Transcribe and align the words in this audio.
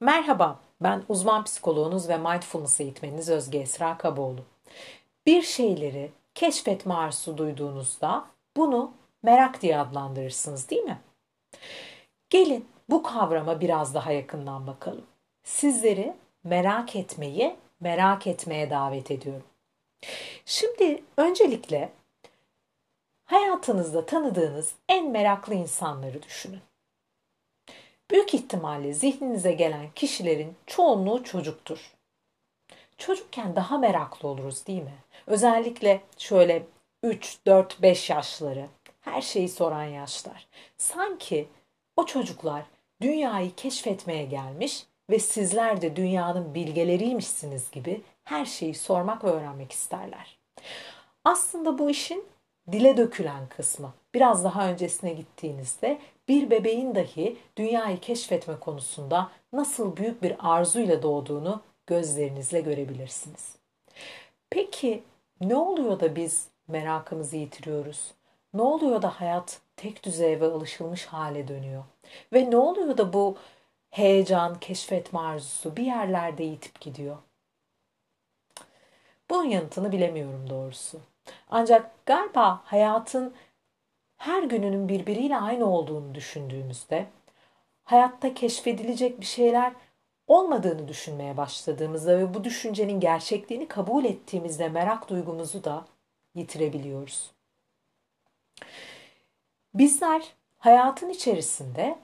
Merhaba, 0.00 0.60
ben 0.80 1.02
uzman 1.08 1.44
psikoloğunuz 1.44 2.08
ve 2.08 2.18
mindfulness 2.18 2.80
eğitmeniniz 2.80 3.28
Özge 3.28 3.58
Esra 3.58 3.98
Kaboğlu. 3.98 4.44
Bir 5.26 5.42
şeyleri 5.42 6.12
keşfetme 6.34 6.94
arzusu 6.94 7.38
duyduğunuzda 7.38 8.26
bunu 8.56 8.92
merak 9.22 9.62
diye 9.62 9.78
adlandırırsınız 9.78 10.70
değil 10.70 10.82
mi? 10.82 11.00
Gelin 12.30 12.68
bu 12.90 13.02
kavrama 13.02 13.60
biraz 13.60 13.94
daha 13.94 14.12
yakından 14.12 14.66
bakalım. 14.66 15.06
Sizleri 15.44 16.14
merak 16.44 16.96
etmeyi, 16.96 17.56
merak 17.80 18.26
etmeye 18.26 18.70
davet 18.70 19.10
ediyorum. 19.10 19.46
Şimdi 20.44 21.04
öncelikle 21.16 21.92
hayatınızda 23.24 24.06
tanıdığınız 24.06 24.74
en 24.88 25.10
meraklı 25.10 25.54
insanları 25.54 26.22
düşünün. 26.22 26.60
Büyük 28.10 28.34
ihtimalle 28.34 28.92
zihninize 28.92 29.52
gelen 29.52 29.90
kişilerin 29.94 30.56
çoğunluğu 30.66 31.24
çocuktur. 31.24 31.94
Çocukken 32.98 33.56
daha 33.56 33.78
meraklı 33.78 34.28
oluruz 34.28 34.66
değil 34.66 34.82
mi? 34.82 34.94
Özellikle 35.26 36.00
şöyle 36.18 36.62
3, 37.02 37.38
4, 37.46 37.82
5 37.82 38.10
yaşları, 38.10 38.66
her 39.00 39.22
şeyi 39.22 39.48
soran 39.48 39.84
yaşlar. 39.84 40.46
Sanki 40.76 41.48
o 41.96 42.06
çocuklar 42.06 42.62
dünyayı 43.00 43.54
keşfetmeye 43.54 44.24
gelmiş 44.24 44.86
ve 45.10 45.18
sizler 45.18 45.82
de 45.82 45.96
dünyanın 45.96 46.54
bilgeleriymişsiniz 46.54 47.70
gibi 47.70 48.02
her 48.24 48.44
şeyi 48.44 48.74
sormak 48.74 49.24
ve 49.24 49.28
öğrenmek 49.28 49.72
isterler. 49.72 50.38
Aslında 51.24 51.78
bu 51.78 51.90
işin 51.90 52.24
dile 52.72 52.96
dökülen 52.96 53.48
kısmı. 53.48 53.94
Biraz 54.14 54.44
daha 54.44 54.68
öncesine 54.68 55.12
gittiğinizde 55.12 55.98
bir 56.28 56.50
bebeğin 56.50 56.94
dahi 56.94 57.36
dünyayı 57.56 58.00
keşfetme 58.00 58.60
konusunda 58.60 59.30
nasıl 59.52 59.96
büyük 59.96 60.22
bir 60.22 60.36
arzuyla 60.38 61.02
doğduğunu 61.02 61.62
gözlerinizle 61.86 62.60
görebilirsiniz. 62.60 63.56
Peki 64.50 65.02
ne 65.40 65.56
oluyor 65.56 66.00
da 66.00 66.16
biz 66.16 66.48
merakımızı 66.68 67.36
yitiriyoruz? 67.36 68.14
Ne 68.54 68.62
oluyor 68.62 69.02
da 69.02 69.20
hayat 69.20 69.60
tek 69.76 70.04
düzey 70.04 70.40
ve 70.40 70.46
alışılmış 70.46 71.06
hale 71.06 71.48
dönüyor? 71.48 71.84
Ve 72.32 72.50
ne 72.50 72.56
oluyor 72.56 72.98
da 72.98 73.12
bu 73.12 73.36
heyecan, 73.90 74.60
keşfetme 74.60 75.20
arzusu 75.20 75.76
bir 75.76 75.84
yerlerde 75.84 76.44
yitip 76.44 76.80
gidiyor? 76.80 77.16
Bunun 79.30 79.44
yanıtını 79.44 79.92
bilemiyorum 79.92 80.50
doğrusu. 80.50 81.00
Ancak 81.50 82.06
galiba 82.06 82.60
hayatın 82.64 83.34
her 84.16 84.42
gününün 84.42 84.88
birbiriyle 84.88 85.36
aynı 85.36 85.66
olduğunu 85.66 86.14
düşündüğümüzde, 86.14 87.06
hayatta 87.84 88.34
keşfedilecek 88.34 89.20
bir 89.20 89.26
şeyler 89.26 89.72
olmadığını 90.26 90.88
düşünmeye 90.88 91.36
başladığımızda 91.36 92.18
ve 92.18 92.34
bu 92.34 92.44
düşüncenin 92.44 93.00
gerçekliğini 93.00 93.68
kabul 93.68 94.04
ettiğimizde 94.04 94.68
merak 94.68 95.08
duygumuzu 95.08 95.64
da 95.64 95.84
yitirebiliyoruz. 96.34 97.30
Bizler 99.74 100.34
hayatın 100.58 101.08
içerisinde 101.08 101.98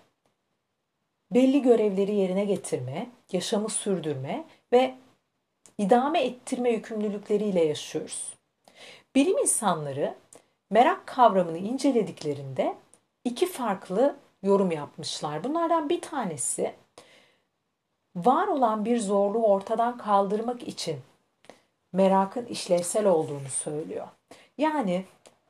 belli 1.30 1.62
görevleri 1.62 2.14
yerine 2.14 2.44
getirme, 2.44 3.10
yaşamı 3.32 3.68
sürdürme 3.68 4.44
ve 4.72 4.94
idame 5.78 6.22
ettirme 6.24 6.70
yükümlülükleriyle 6.70 7.64
yaşıyoruz. 7.64 8.34
Bilim 9.14 9.38
insanları 9.38 10.14
merak 10.70 11.06
kavramını 11.06 11.58
incelediklerinde 11.58 12.74
iki 13.24 13.46
farklı 13.46 14.16
yorum 14.42 14.70
yapmışlar. 14.70 15.44
Bunlardan 15.44 15.88
bir 15.88 16.00
tanesi 16.00 16.74
var 18.16 18.46
olan 18.46 18.84
bir 18.84 19.00
zorluğu 19.00 19.46
ortadan 19.46 19.98
kaldırmak 19.98 20.68
için 20.68 20.96
merakın 21.92 22.46
işlevsel 22.46 23.06
olduğunu 23.06 23.48
söylüyor. 23.48 24.08
Yani 24.58 25.04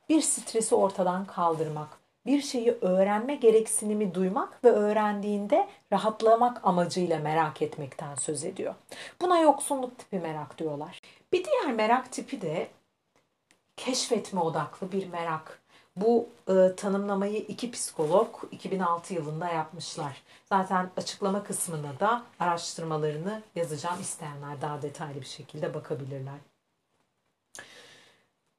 bir 0.09 0.21
stresi 0.21 0.75
ortadan 0.75 1.25
kaldırmak, 1.25 1.87
bir 2.25 2.41
şeyi 2.41 2.71
öğrenme 2.71 3.35
gereksinimi 3.35 4.13
duymak 4.13 4.63
ve 4.63 4.71
öğrendiğinde 4.71 5.67
rahatlamak 5.93 6.67
amacıyla 6.67 7.19
merak 7.19 7.61
etmekten 7.61 8.15
söz 8.15 8.43
ediyor. 8.43 8.75
Buna 9.21 9.39
yoksunluk 9.39 9.97
tipi 9.97 10.19
merak 10.19 10.57
diyorlar. 10.57 11.01
Bir 11.33 11.45
diğer 11.45 11.73
merak 11.73 12.11
tipi 12.11 12.41
de 12.41 12.67
keşfetme 13.85 14.39
odaklı 14.39 14.91
bir 14.91 15.07
merak. 15.07 15.61
Bu 15.95 16.29
e, 16.47 16.75
tanımlamayı 16.75 17.37
iki 17.37 17.71
psikolog 17.71 18.35
2006 18.51 19.13
yılında 19.13 19.47
yapmışlar. 19.49 20.23
Zaten 20.49 20.89
açıklama 20.97 21.43
kısmına 21.43 21.99
da 21.99 22.23
araştırmalarını 22.39 23.41
yazacağım. 23.55 24.01
isteyenler 24.01 24.61
daha 24.61 24.81
detaylı 24.81 25.21
bir 25.21 25.25
şekilde 25.25 25.73
bakabilirler. 25.73 26.37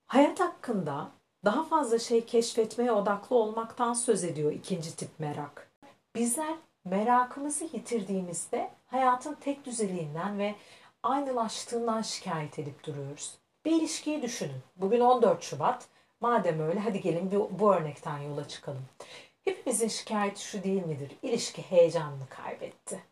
Hayat 0.06 0.40
hakkında 0.40 1.10
daha 1.44 1.64
fazla 1.64 1.98
şey 1.98 2.24
keşfetmeye 2.24 2.92
odaklı 2.92 3.36
olmaktan 3.36 3.92
söz 3.92 4.24
ediyor 4.24 4.52
ikinci 4.52 4.96
tip 4.96 5.10
merak. 5.18 5.70
Bizler 6.14 6.54
merakımızı 6.84 7.64
yitirdiğimizde 7.64 8.70
hayatın 8.86 9.34
tek 9.34 9.64
düzeliğinden 9.64 10.38
ve 10.38 10.54
aynılaştığından 11.02 12.02
şikayet 12.02 12.58
edip 12.58 12.84
duruyoruz. 12.84 13.41
Bir 13.64 13.72
ilişkiyi 13.72 14.22
düşünün. 14.22 14.62
Bugün 14.76 15.00
14 15.00 15.42
Şubat. 15.42 15.88
Madem 16.20 16.60
öyle 16.60 16.80
hadi 16.80 17.00
gelin 17.00 17.30
bu, 17.32 17.50
bu 17.58 17.74
örnekten 17.74 18.18
yola 18.18 18.48
çıkalım. 18.48 18.84
Hepimizin 19.44 19.88
şikayeti 19.88 20.44
şu 20.44 20.62
değil 20.62 20.86
midir? 20.86 21.16
İlişki 21.22 21.62
heyecanını 21.62 22.28
kaybetti. 22.28 23.02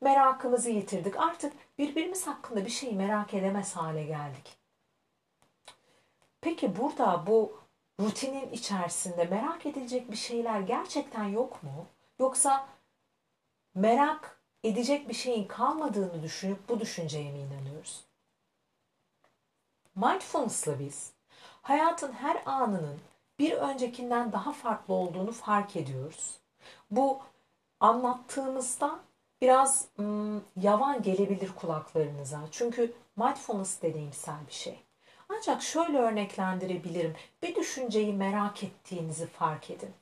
Merakımızı 0.00 0.70
yitirdik. 0.70 1.16
Artık 1.16 1.52
birbirimiz 1.78 2.26
hakkında 2.26 2.64
bir 2.64 2.70
şeyi 2.70 2.94
merak 2.94 3.34
edemez 3.34 3.76
hale 3.76 4.02
geldik. 4.02 4.56
Peki 6.40 6.76
burada 6.76 7.26
bu 7.26 7.60
rutinin 8.00 8.52
içerisinde 8.52 9.24
merak 9.24 9.66
edilecek 9.66 10.10
bir 10.10 10.16
şeyler 10.16 10.60
gerçekten 10.60 11.24
yok 11.24 11.62
mu? 11.62 11.86
Yoksa 12.18 12.68
merak 13.74 14.40
edecek 14.64 15.08
bir 15.08 15.14
şeyin 15.14 15.48
kalmadığını 15.48 16.22
düşünüp 16.22 16.68
bu 16.68 16.80
düşünceye 16.80 17.32
mi 17.32 17.38
inanıyoruz? 17.38 18.11
Mindfulness'la 19.96 20.78
biz 20.78 21.12
hayatın 21.62 22.12
her 22.12 22.42
anının 22.46 23.00
bir 23.38 23.52
öncekinden 23.52 24.32
daha 24.32 24.52
farklı 24.52 24.94
olduğunu 24.94 25.32
fark 25.32 25.76
ediyoruz. 25.76 26.38
Bu 26.90 27.20
anlattığımızda 27.80 29.00
biraz 29.40 29.88
ım, 29.98 30.44
yavan 30.56 31.02
gelebilir 31.02 31.50
kulaklarınıza. 31.56 32.40
Çünkü 32.50 32.94
mindfulness 33.16 33.82
deneyimsel 33.82 34.46
bir 34.46 34.52
şey. 34.52 34.82
Ancak 35.28 35.62
şöyle 35.62 35.98
örneklendirebilirim. 35.98 37.16
Bir 37.42 37.54
düşünceyi 37.54 38.12
merak 38.12 38.62
ettiğinizi 38.64 39.26
fark 39.26 39.70
edin. 39.70 39.94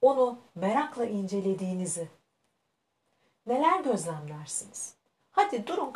Onu 0.00 0.38
merakla 0.54 1.04
incelediğinizi. 1.04 2.08
Neler 3.46 3.80
gözlemlersiniz? 3.80 4.94
Hadi 5.30 5.66
durun, 5.66 5.92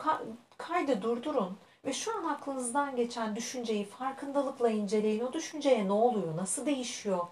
kaydı 0.59 1.03
durdurun 1.03 1.59
ve 1.87 1.93
şu 1.93 2.19
an 2.19 2.25
aklınızdan 2.25 2.97
geçen 2.97 3.37
düşünceyi 3.37 3.85
farkındalıkla 3.85 4.71
inceleyin. 4.71 5.21
O 5.21 5.33
düşünceye 5.33 5.89
ne 5.89 5.93
oluyor? 5.93 6.37
Nasıl 6.37 6.67
değişiyor? 6.67 7.27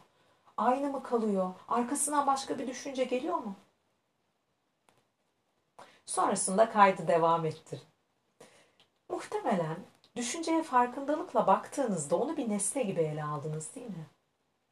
Aynı 0.56 0.90
mı 0.90 1.02
kalıyor? 1.02 1.54
Arkasından 1.68 2.26
başka 2.26 2.58
bir 2.58 2.66
düşünce 2.66 3.04
geliyor 3.04 3.36
mu? 3.38 3.54
Sonrasında 6.06 6.70
kaydı 6.70 7.08
devam 7.08 7.46
ettir. 7.46 7.82
Muhtemelen 9.08 9.76
düşünceye 10.16 10.62
farkındalıkla 10.62 11.46
baktığınızda 11.46 12.16
onu 12.16 12.36
bir 12.36 12.48
nesne 12.48 12.82
gibi 12.82 13.00
ele 13.00 13.24
aldınız 13.24 13.74
değil 13.74 13.90
mi? 13.90 14.06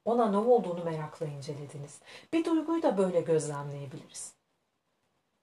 Ona 0.04 0.30
ne 0.30 0.36
olduğunu 0.36 0.84
merakla 0.84 1.26
incelediniz. 1.26 2.00
Bir 2.32 2.44
duyguyu 2.44 2.82
da 2.82 2.98
böyle 2.98 3.20
gözlemleyebiliriz. 3.20 4.34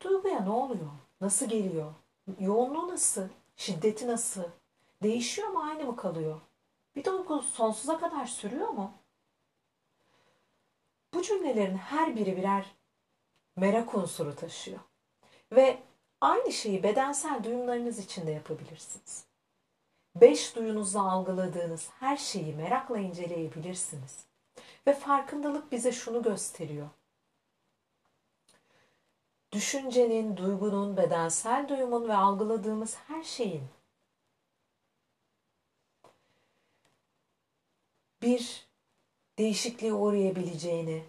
Duyguya 0.02 0.40
ne 0.40 0.50
oluyor? 0.50 0.92
Nasıl 1.22 1.46
geliyor? 1.50 1.94
Yoğunluğu 2.40 2.88
nasıl? 2.88 3.28
Şiddeti 3.60 4.08
nasıl? 4.08 4.44
Değişiyor 5.04 5.48
mu 5.48 5.64
aynı 5.64 5.84
mı 5.84 5.96
kalıyor? 5.96 6.42
Bir 6.96 7.04
duygu 7.04 7.42
sonsuza 7.42 8.00
kadar 8.00 8.26
sürüyor 8.26 8.68
mu? 8.68 8.94
Bu 11.14 11.22
cümlelerin 11.22 11.78
her 11.78 12.16
biri 12.16 12.38
birer 12.38 12.66
merak 13.56 13.96
unsuru 13.96 14.36
taşıyor. 14.36 14.80
Ve 15.52 15.80
aynı 16.22 16.52
şeyi 16.52 16.84
bedensel 16.84 17.44
duyumlarınız 17.44 18.00
için 18.00 18.28
de 18.28 18.32
yapabilirsiniz. 18.32 19.26
Beş 20.16 20.56
duyunuzla 20.56 21.12
algıladığınız 21.12 21.90
her 22.00 22.18
şeyi 22.18 22.56
merakla 22.56 22.98
inceleyebilirsiniz. 22.98 24.26
Ve 24.88 24.94
farkındalık 24.94 25.72
bize 25.72 25.92
şunu 25.92 26.24
gösteriyor 26.24 26.90
düşüncenin, 29.52 30.38
duygunun, 30.38 30.98
bedensel 30.98 31.70
duyumun 31.70 32.10
ve 32.10 32.16
algıladığımız 32.16 32.98
her 33.08 33.24
şeyin 33.24 33.64
bir 38.22 38.68
değişikliğe 39.38 39.94
uğrayabileceğini, 39.94 41.04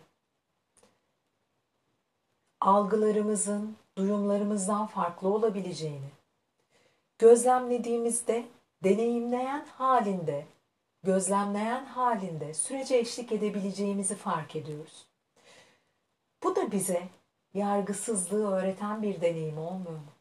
algılarımızın, 2.60 3.76
duyumlarımızdan 3.98 4.86
farklı 4.86 5.28
olabileceğini, 5.28 6.10
gözlemlediğimizde 7.18 8.46
deneyimleyen 8.84 9.66
halinde, 9.66 10.46
gözlemleyen 11.02 11.84
halinde 11.84 12.54
sürece 12.54 12.96
eşlik 12.96 13.32
edebileceğimizi 13.32 14.14
fark 14.14 14.56
ediyoruz. 14.56 15.06
Bu 16.42 16.56
da 16.56 16.72
bize 16.72 17.08
yargısızlığı 17.54 18.54
öğreten 18.54 19.02
bir 19.02 19.20
deneyim 19.20 19.58
olmuyor 19.58 19.98
mu? 19.98 20.12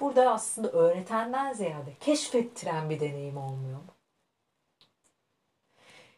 Burada 0.00 0.32
aslında 0.32 0.70
öğretenden 0.70 1.52
ziyade 1.52 1.94
keşfettiren 2.00 2.90
bir 2.90 3.00
deneyim 3.00 3.36
olmuyor 3.36 3.78
mu? 3.78 3.94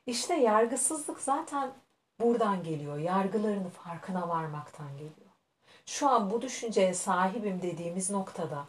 İşte 0.06 0.34
yargısızlık 0.34 1.20
zaten 1.20 1.72
buradan 2.20 2.62
geliyor. 2.62 2.98
Yargılarını 2.98 3.68
farkına 3.68 4.28
varmaktan 4.28 4.92
geliyor. 4.92 5.32
Şu 5.86 6.08
an 6.08 6.30
bu 6.30 6.42
düşünceye 6.42 6.94
sahibim 6.94 7.62
dediğimiz 7.62 8.10
noktada 8.10 8.66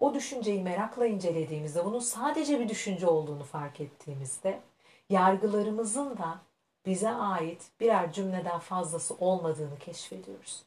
o 0.00 0.14
düşünceyi 0.14 0.62
merakla 0.62 1.06
incelediğimizde 1.06 1.84
bunun 1.84 1.98
sadece 1.98 2.60
bir 2.60 2.68
düşünce 2.68 3.06
olduğunu 3.06 3.44
fark 3.44 3.80
ettiğimizde 3.80 4.60
yargılarımızın 5.10 6.18
da 6.18 6.38
bize 6.86 7.10
ait 7.10 7.70
birer 7.80 8.12
cümleden 8.12 8.58
fazlası 8.58 9.14
olmadığını 9.14 9.78
keşfediyoruz. 9.78 10.62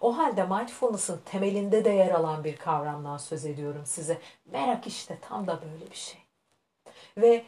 O 0.00 0.18
halde 0.18 0.44
mindfulness'ın 0.44 1.20
temelinde 1.24 1.84
de 1.84 1.90
yer 1.90 2.10
alan 2.10 2.44
bir 2.44 2.56
kavramdan 2.56 3.16
söz 3.16 3.46
ediyorum 3.46 3.82
size. 3.86 4.20
Merak 4.46 4.86
işte 4.86 5.18
tam 5.20 5.46
da 5.46 5.62
böyle 5.62 5.90
bir 5.90 5.96
şey. 5.96 6.20
Ve 7.16 7.44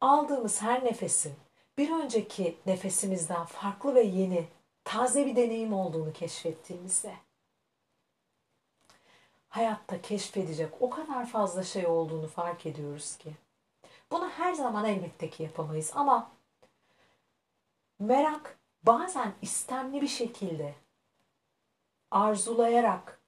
aldığımız 0.00 0.62
her 0.62 0.84
nefesin 0.84 1.34
bir 1.78 1.90
önceki 1.90 2.56
nefesimizden 2.66 3.44
farklı 3.44 3.94
ve 3.94 4.02
yeni, 4.02 4.48
taze 4.84 5.26
bir 5.26 5.36
deneyim 5.36 5.72
olduğunu 5.72 6.12
keşfettiğimizde 6.12 7.14
hayatta 9.50 10.02
keşfedecek 10.02 10.68
o 10.80 10.90
kadar 10.90 11.26
fazla 11.26 11.64
şey 11.64 11.86
olduğunu 11.86 12.28
fark 12.28 12.66
ediyoruz 12.66 13.16
ki. 13.16 13.36
Bunu 14.12 14.28
her 14.28 14.52
zaman 14.52 14.84
elbette 14.84 15.30
ki 15.30 15.42
yapamayız 15.42 15.92
ama 15.94 16.30
merak 18.00 18.58
bazen 18.82 19.32
istemli 19.42 20.00
bir 20.00 20.08
şekilde 20.08 20.74
arzulayarak 22.10 23.20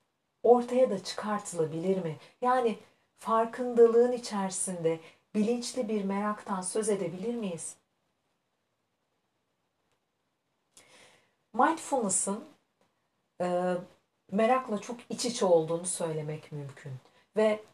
ortaya 0.42 0.90
da 0.90 1.04
çıkartılabilir 1.04 2.02
mi? 2.02 2.16
Yani 2.40 2.78
farkındalığın 3.16 4.12
içerisinde 4.12 5.00
bilinçli 5.34 5.88
bir 5.88 6.04
meraktan 6.04 6.60
söz 6.60 6.88
edebilir 6.88 7.34
miyiz? 7.34 7.76
Mindfulness'ın 11.54 12.44
e, 13.40 13.74
merakla 14.30 14.78
çok 14.80 14.96
iç 15.10 15.24
içe 15.24 15.44
olduğunu 15.44 15.86
söylemek 15.86 16.52
mümkün. 16.52 16.92
Ve 17.36 17.64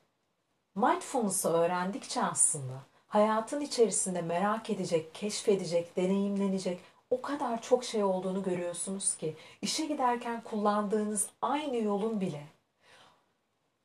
mindfulness'ı 0.75 1.49
öğrendikçe 1.49 2.23
aslında 2.23 2.83
hayatın 3.09 3.61
içerisinde 3.61 4.23
merak 4.23 4.71
edecek, 4.71 5.15
keşfedecek, 5.15 5.97
deneyimlenecek 5.97 6.81
o 7.11 7.23
kadar 7.23 7.63
çok 7.63 7.85
şey 7.85 8.05
olduğunu 8.05 8.43
görüyorsunuz 8.43 9.17
ki 9.17 9.37
işe 9.63 9.87
giderken 9.87 10.43
kullandığınız 10.43 11.31
aynı 11.43 11.77
yolun 11.77 12.21
bile 12.21 12.47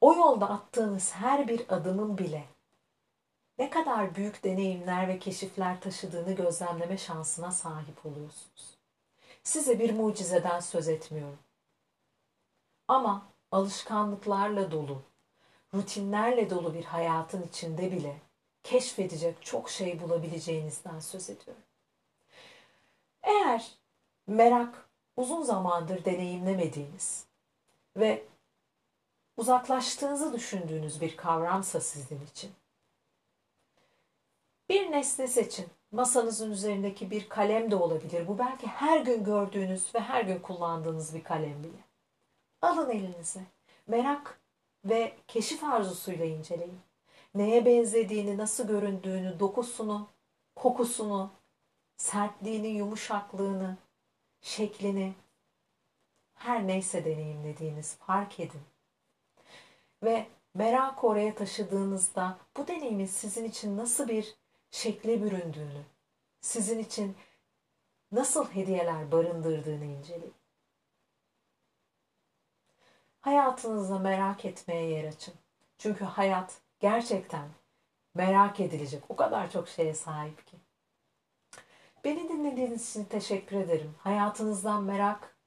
o 0.02 0.16
yolda 0.16 0.50
attığınız 0.50 1.14
her 1.14 1.48
bir 1.48 1.66
adımın 1.70 2.18
bile 2.18 2.44
ne 3.58 3.70
kadar 3.70 4.16
büyük 4.16 4.44
deneyimler 4.44 5.08
ve 5.08 5.20
keşifler 5.20 5.82
taşıdığını 5.82 6.34
gözlemleme 6.34 6.98
şansına 6.98 7.52
sahip 7.52 8.06
oluyorsunuz. 8.06 8.78
Size 9.44 9.80
bir 9.80 9.94
mucizeden 9.94 10.60
söz 10.60 10.88
etmiyorum. 10.88 11.40
Ama 12.88 13.26
alışkanlıklarla 13.52 14.72
dolu, 14.72 15.02
rutinlerle 15.74 16.50
dolu 16.50 16.74
bir 16.74 16.86
hayatın 16.86 17.44
içinde 17.44 17.92
bile 17.92 18.22
keşfedecek 18.64 19.46
çok 19.46 19.70
şey 19.70 20.02
bulabileceğinizden 20.02 21.00
söz 21.00 21.30
ediyorum. 21.30 21.64
Eğer 23.24 23.72
merak 24.28 24.90
uzun 25.18 25.42
zamandır 25.42 26.06
deneyimlemediğiniz 26.06 27.26
ve 27.98 28.24
uzaklaştığınızı 29.38 30.34
düşündüğünüz 30.34 31.02
bir 31.02 31.18
kavramsa 31.18 31.82
sizin 31.82 32.26
için 32.26 32.52
bir 34.70 34.92
nesne 34.92 35.28
seçin. 35.28 35.66
Masanızın 35.92 36.52
üzerindeki 36.52 37.12
bir 37.12 37.30
kalem 37.30 37.72
de 37.72 37.76
olabilir. 37.76 38.28
Bu 38.28 38.38
belki 38.38 38.68
her 38.68 39.00
gün 39.00 39.24
gördüğünüz 39.24 39.96
ve 39.96 40.00
her 40.00 40.22
gün 40.22 40.40
kullandığınız 40.40 41.16
bir 41.16 41.24
kalem 41.24 41.64
bile. 41.64 41.84
Alın 42.62 42.90
elinize. 42.90 43.42
Merak 43.88 44.40
ve 44.86 45.14
keşif 45.28 45.64
arzusuyla 45.64 46.26
inceleyin. 46.26 46.80
Neye 47.36 47.66
benzediğini, 47.66 48.38
nasıl 48.38 48.68
göründüğünü, 48.68 49.40
dokusunu, 49.40 50.10
kokusunu, 50.56 51.32
sertliğini, 51.98 52.68
yumuşaklığını, 52.68 53.78
şeklini 54.42 55.14
her 56.34 56.68
neyse 56.68 57.06
deneyimlediğiniz 57.06 57.96
fark 57.96 58.40
edin. 58.40 58.62
Ve 60.04 60.28
merak 60.54 61.04
oraya 61.04 61.36
taşıdığınızda 61.36 62.38
bu 62.58 62.68
deneyimin 62.68 63.06
sizin 63.06 63.46
için 63.46 63.78
nasıl 63.78 64.08
bir 64.08 64.36
şekle 64.72 65.22
büründüğünü, 65.22 65.84
sizin 66.42 66.80
için 66.80 67.16
nasıl 68.12 68.46
hediyeler 68.46 69.12
barındırdığını 69.12 69.86
inceleyin. 69.86 70.34
Hayatınızda 73.22 74.00
merak 74.00 74.46
etmeye 74.46 74.90
yer 74.90 75.04
açın. 75.04 75.34
Çünkü 75.78 76.06
hayat 76.06 76.63
gerçekten 76.84 77.50
merak 78.16 78.60
edilecek 78.60 79.04
o 79.10 79.16
kadar 79.16 79.52
çok 79.52 79.68
şeye 79.70 79.94
sahip 79.94 80.48
ki. 80.48 80.58
Beni 82.04 82.30
dinlediğiniz 82.30 82.90
için 82.90 83.06
teşekkür 83.06 83.56
ederim. 83.56 83.96
Hayatınızdan 84.00 84.84
merak 84.84 85.38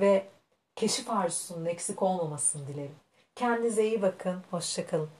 ve 0.00 0.28
keşif 0.76 1.10
arzusunun 1.10 1.64
eksik 1.64 2.02
olmamasını 2.02 2.66
dilerim. 2.66 2.96
Kendinize 3.34 3.86
iyi 3.86 4.02
bakın. 4.02 4.42
Hoşçakalın. 4.50 5.10